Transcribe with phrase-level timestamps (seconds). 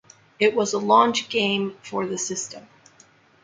[0.39, 2.65] It was a launch game for the system.